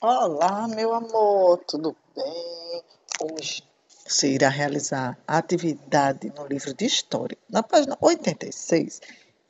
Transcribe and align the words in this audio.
Olá, 0.00 0.68
meu 0.68 0.94
amor, 0.94 1.58
tudo 1.66 1.96
bem? 2.14 2.84
Hoje 3.20 3.64
você 4.06 4.28
irá 4.28 4.48
realizar 4.48 5.18
a 5.26 5.38
atividade 5.38 6.32
no 6.36 6.46
livro 6.46 6.72
de 6.72 6.84
História, 6.84 7.36
na 7.50 7.64
página 7.64 7.98
86 8.00 9.00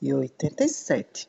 e 0.00 0.14
87, 0.14 1.28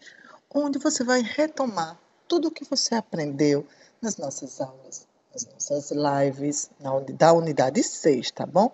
onde 0.56 0.80
você 0.80 1.04
vai 1.04 1.22
retomar 1.22 2.00
tudo 2.30 2.48
o 2.48 2.52
que 2.52 2.64
você 2.64 2.96
aprendeu 2.96 3.68
nas 4.02 4.16
nossas 4.16 4.62
aulas, 4.62 5.06
nas 5.34 5.46
nossas 5.48 5.92
lives, 5.92 6.70
na, 6.80 6.98
da 7.00 7.34
unidade 7.34 7.84
6, 7.84 8.32
tá 8.32 8.46
bom? 8.46 8.72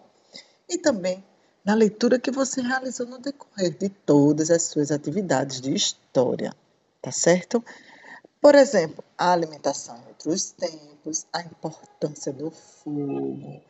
E 0.69 0.77
também 0.77 1.25
na 1.63 1.73
leitura 1.73 2.19
que 2.19 2.29
você 2.29 2.61
realizou 2.61 3.07
no 3.07 3.17
decorrer 3.17 3.75
de 3.75 3.89
todas 3.89 4.51
as 4.51 4.61
suas 4.61 4.91
atividades 4.91 5.59
de 5.59 5.73
História, 5.73 6.53
tá 7.01 7.11
certo? 7.11 7.65
Por 8.39 8.53
exemplo, 8.53 9.03
a 9.17 9.31
alimentação 9.31 10.05
entre 10.25 10.29
os 10.29 10.51
tempos, 10.51 11.27
a 11.31 11.41
importância 11.41 12.33
do 12.33 12.49
fogo, 12.49 13.61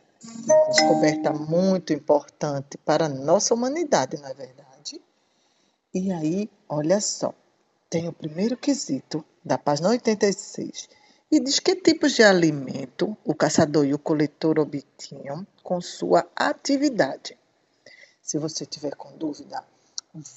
uma 0.46 0.66
descoberta 0.68 1.32
muito 1.32 1.92
importante 1.92 2.78
para 2.78 3.06
a 3.06 3.08
nossa 3.08 3.54
humanidade, 3.54 4.16
não 4.16 4.28
é 4.28 4.34
verdade? 4.34 5.02
E 5.92 6.10
aí, 6.12 6.50
olha 6.68 7.00
só, 7.00 7.34
tem 7.90 8.08
o 8.08 8.12
primeiro 8.12 8.56
quesito 8.56 9.24
da 9.44 9.58
página 9.58 9.90
86 9.90 10.88
e 11.30 11.40
diz 11.40 11.60
que 11.60 11.76
tipos 11.76 12.12
de 12.12 12.22
alimento 12.22 13.16
o 13.24 13.34
caçador 13.34 13.84
e 13.84 13.94
o 13.94 13.98
coletor 13.98 14.58
obtinham 14.58 15.46
com 15.62 15.80
sua 15.80 16.26
atividade. 16.34 17.38
Se 18.22 18.38
você 18.38 18.64
tiver 18.64 18.94
com 18.96 19.16
dúvida, 19.16 19.62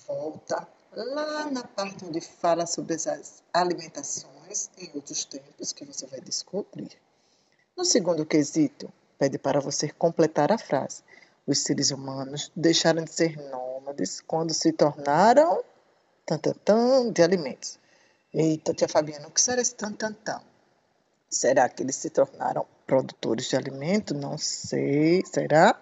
volta 0.08 0.68
lá 0.94 1.50
na 1.50 1.64
parte 1.64 2.06
onde 2.06 2.20
fala 2.22 2.66
sobre 2.66 2.96
as 2.96 3.42
alimentações 3.54 4.39
em 4.78 4.92
outros 4.96 5.26
tempos 5.26 5.72
que 5.72 5.86
você 5.86 6.08
vai 6.08 6.20
descobrir. 6.22 6.92
No 7.78 7.86
segundo 7.86 8.26
quesito, 8.26 8.92
pede 9.18 9.38
para 9.38 9.60
você 9.60 9.90
completar 9.90 10.52
a 10.52 10.58
frase. 10.58 11.04
Os 11.46 11.60
seres 11.60 11.92
humanos 11.92 12.52
deixaram 12.56 13.04
de 13.04 13.12
ser 13.12 13.38
nômades 13.50 14.22
quando 14.22 14.54
se 14.54 14.72
tornaram 14.72 15.64
tantantam 16.26 17.12
de 17.12 17.22
alimentos. 17.22 17.80
Eita, 18.34 18.74
tia 18.74 18.88
Fabiana, 18.88 19.28
o 19.28 19.32
que 19.32 19.42
será 19.42 19.62
esse 19.62 19.74
tantantam? 19.74 20.42
Será 21.30 21.70
que 21.70 21.84
eles 21.84 21.96
se 21.96 22.10
tornaram 22.10 22.66
produtores 22.86 23.50
de 23.50 23.56
alimento? 23.56 24.14
Não 24.14 24.38
sei. 24.38 25.24
Será? 25.26 25.80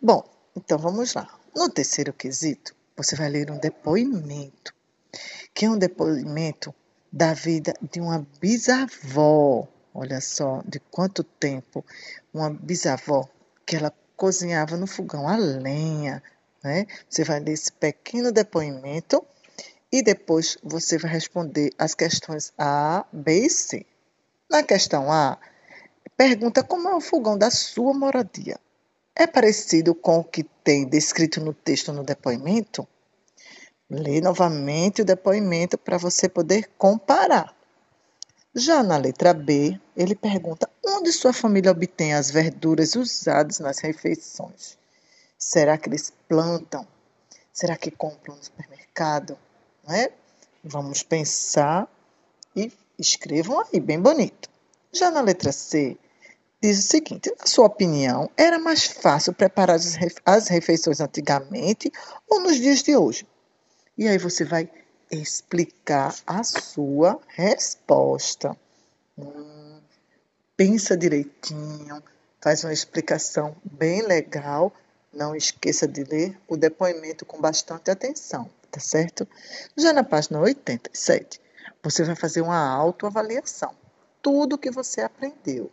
Bom, 0.00 0.22
então 0.54 0.78
vamos 0.78 1.14
lá. 1.14 1.38
No 1.54 1.68
terceiro 1.68 2.12
quesito, 2.12 2.74
você 2.96 3.16
vai 3.16 3.28
ler 3.28 3.50
um 3.50 3.58
depoimento, 3.58 4.74
que 5.54 5.64
é 5.64 5.70
um 5.70 5.78
depoimento 5.78 6.74
da 7.12 7.32
vida 7.34 7.74
de 7.90 8.00
uma 8.00 8.26
bisavó. 8.40 9.66
Olha 9.92 10.20
só, 10.20 10.62
de 10.66 10.78
quanto 10.78 11.24
tempo 11.24 11.84
uma 12.32 12.50
bisavó 12.50 13.28
que 13.66 13.76
ela 13.76 13.92
cozinhava 14.16 14.76
no 14.76 14.86
fogão 14.86 15.28
a 15.28 15.36
lenha, 15.36 16.22
né? 16.62 16.86
Você 17.08 17.24
vai 17.24 17.40
ler 17.40 17.52
esse 17.52 17.72
pequeno 17.72 18.30
depoimento 18.30 19.24
e 19.90 20.02
depois 20.02 20.56
você 20.62 20.98
vai 20.98 21.10
responder 21.10 21.72
as 21.78 21.94
questões 21.94 22.52
A, 22.56 23.04
B 23.12 23.46
e 23.46 23.50
C. 23.50 23.86
Na 24.48 24.62
questão 24.62 25.10
A, 25.10 25.38
pergunta 26.16 26.62
como 26.62 26.88
é 26.88 26.94
o 26.94 27.00
fogão 27.00 27.36
da 27.36 27.50
sua 27.50 27.92
moradia. 27.92 28.58
É 29.16 29.26
parecido 29.26 29.94
com 29.94 30.18
o 30.18 30.24
que 30.24 30.44
tem 30.44 30.86
descrito 30.86 31.40
no 31.40 31.52
texto 31.52 31.92
no 31.92 32.04
depoimento? 32.04 32.86
Lê 33.90 34.20
novamente 34.20 35.02
o 35.02 35.04
depoimento 35.04 35.76
para 35.76 35.98
você 35.98 36.28
poder 36.28 36.70
comparar. 36.78 37.52
Já 38.54 38.84
na 38.84 38.96
letra 38.96 39.34
B, 39.34 39.80
ele 39.96 40.14
pergunta 40.14 40.70
onde 40.86 41.10
sua 41.10 41.32
família 41.32 41.72
obtém 41.72 42.14
as 42.14 42.30
verduras 42.30 42.94
usadas 42.94 43.58
nas 43.58 43.80
refeições. 43.80 44.78
Será 45.36 45.76
que 45.76 45.88
eles 45.88 46.12
plantam? 46.28 46.86
Será 47.52 47.76
que 47.76 47.90
compram 47.90 48.36
no 48.36 48.44
supermercado? 48.44 49.36
Não 49.84 49.92
é? 49.92 50.12
Vamos 50.62 51.02
pensar 51.02 51.88
e 52.54 52.72
escrevam 52.96 53.58
aí, 53.58 53.80
bem 53.80 53.98
bonito. 54.00 54.48
Já 54.92 55.10
na 55.10 55.20
letra 55.20 55.50
C, 55.50 55.98
diz 56.62 56.78
o 56.78 56.82
seguinte: 56.82 57.34
na 57.40 57.46
sua 57.46 57.66
opinião, 57.66 58.30
era 58.36 58.56
mais 58.56 58.84
fácil 58.84 59.32
preparar 59.32 59.80
as 60.24 60.48
refeições 60.48 61.00
antigamente 61.00 61.90
ou 62.28 62.38
nos 62.38 62.54
dias 62.54 62.84
de 62.84 62.96
hoje? 62.96 63.26
E 63.96 64.08
aí 64.08 64.18
você 64.18 64.44
vai 64.44 64.70
explicar 65.10 66.14
a 66.26 66.42
sua 66.44 67.20
resposta. 67.28 68.56
Hum, 69.18 69.80
pensa 70.56 70.96
direitinho, 70.96 72.02
faz 72.40 72.64
uma 72.64 72.72
explicação 72.72 73.56
bem 73.64 74.02
legal. 74.02 74.72
Não 75.12 75.34
esqueça 75.34 75.88
de 75.88 76.04
ler 76.04 76.38
o 76.46 76.56
depoimento 76.56 77.24
com 77.26 77.40
bastante 77.40 77.90
atenção, 77.90 78.48
tá 78.70 78.78
certo? 78.78 79.26
Já 79.76 79.92
na 79.92 80.04
página 80.04 80.40
87, 80.40 81.40
você 81.82 82.04
vai 82.04 82.14
fazer 82.14 82.40
uma 82.40 82.68
autoavaliação. 82.68 83.74
Tudo 84.22 84.58
que 84.58 84.70
você 84.70 85.00
aprendeu 85.00 85.70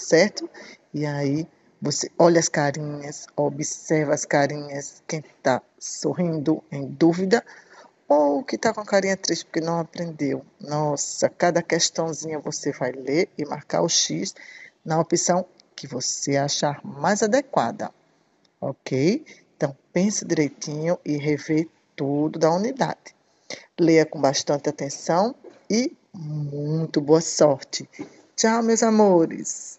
certo? 0.00 0.48
E 0.92 1.06
aí 1.06 1.46
você 1.80 2.10
olha 2.18 2.38
as 2.38 2.48
carinhas, 2.48 3.26
observa 3.34 4.12
as 4.12 4.24
carinhas, 4.24 5.02
quem 5.08 5.20
está 5.20 5.62
sorrindo 5.78 6.62
em 6.70 6.86
dúvida 6.86 7.44
ou 8.06 8.42
que 8.42 8.56
está 8.56 8.74
com 8.74 8.80
a 8.80 8.84
carinha 8.84 9.16
triste 9.16 9.44
porque 9.46 9.60
não 9.60 9.78
aprendeu. 9.78 10.44
Nossa, 10.60 11.28
cada 11.28 11.62
questãozinha 11.62 12.38
você 12.38 12.72
vai 12.72 12.92
ler 12.92 13.28
e 13.38 13.44
marcar 13.44 13.82
o 13.82 13.88
X 13.88 14.34
na 14.84 14.98
opção 14.98 15.46
que 15.76 15.86
você 15.86 16.36
achar 16.36 16.84
mais 16.84 17.22
adequada, 17.22 17.90
ok? 18.60 19.24
Então 19.56 19.76
pense 19.92 20.24
direitinho 20.24 20.98
e 21.04 21.16
revê 21.16 21.68
tudo 21.94 22.38
da 22.38 22.50
unidade. 22.50 23.14
Leia 23.78 24.04
com 24.04 24.20
bastante 24.20 24.68
atenção 24.68 25.34
e 25.70 25.96
muito 26.12 27.00
boa 27.00 27.20
sorte. 27.20 27.88
Tchau, 28.36 28.62
meus 28.62 28.82
amores! 28.82 29.78